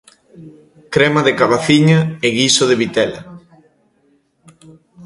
Crema 0.93 1.21
de 1.27 1.33
cabaciña 1.41 1.99
e 2.25 2.27
guiso 2.37 2.63
de 2.69 2.79
vitela. 2.81 3.21